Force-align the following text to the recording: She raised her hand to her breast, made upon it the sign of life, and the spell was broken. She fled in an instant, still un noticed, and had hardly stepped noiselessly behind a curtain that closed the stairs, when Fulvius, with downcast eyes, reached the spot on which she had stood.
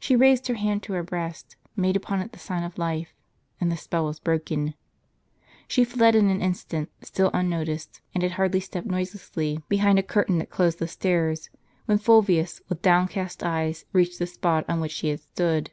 She 0.00 0.16
raised 0.16 0.48
her 0.48 0.54
hand 0.54 0.82
to 0.84 0.94
her 0.94 1.02
breast, 1.02 1.56
made 1.76 1.94
upon 1.94 2.22
it 2.22 2.32
the 2.32 2.38
sign 2.38 2.62
of 2.62 2.78
life, 2.78 3.12
and 3.60 3.70
the 3.70 3.76
spell 3.76 4.06
was 4.06 4.18
broken. 4.18 4.72
She 5.68 5.84
fled 5.84 6.14
in 6.14 6.30
an 6.30 6.40
instant, 6.40 6.88
still 7.02 7.28
un 7.34 7.50
noticed, 7.50 8.00
and 8.14 8.22
had 8.22 8.32
hardly 8.32 8.60
stepped 8.60 8.86
noiselessly 8.86 9.62
behind 9.68 9.98
a 9.98 10.02
curtain 10.02 10.38
that 10.38 10.48
closed 10.48 10.78
the 10.78 10.88
stairs, 10.88 11.50
when 11.84 11.98
Fulvius, 11.98 12.62
with 12.70 12.80
downcast 12.80 13.42
eyes, 13.42 13.84
reached 13.92 14.18
the 14.18 14.26
spot 14.26 14.64
on 14.70 14.80
which 14.80 14.92
she 14.92 15.08
had 15.10 15.20
stood. 15.20 15.70